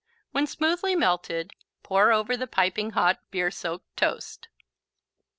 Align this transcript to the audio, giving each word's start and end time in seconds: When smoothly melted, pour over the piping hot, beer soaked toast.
When 0.31 0.47
smoothly 0.47 0.95
melted, 0.95 1.51
pour 1.83 2.11
over 2.11 2.35
the 2.35 2.47
piping 2.47 2.89
hot, 2.97 3.19
beer 3.29 3.51
soaked 3.51 3.95
toast. 3.95 4.47